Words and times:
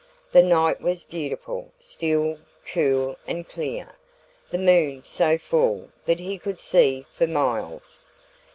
The 0.31 0.41
night 0.41 0.81
was 0.81 1.05
beautiful, 1.05 1.71
still, 1.77 2.39
cool 2.65 3.17
and 3.27 3.47
clear, 3.47 3.87
the 4.49 4.57
moon 4.57 5.03
so 5.03 5.37
full 5.37 5.91
that 6.05 6.19
he 6.19 6.39
could 6.39 6.59
see 6.59 7.05
for 7.13 7.27
miles. 7.27 8.07